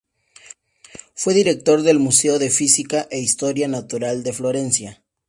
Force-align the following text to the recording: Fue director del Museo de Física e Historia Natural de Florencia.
Fue 1.13 1.35
director 1.35 1.83
del 1.83 1.99
Museo 1.99 2.39
de 2.39 2.49
Física 2.49 3.07
e 3.11 3.19
Historia 3.19 3.67
Natural 3.67 4.23
de 4.23 4.33
Florencia. 4.33 5.03